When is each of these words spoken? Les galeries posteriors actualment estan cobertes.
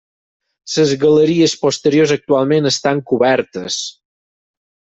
Les 0.75 0.93
galeries 1.03 1.53
posteriors 1.65 2.13
actualment 2.17 2.71
estan 2.73 3.03
cobertes. 3.13 3.79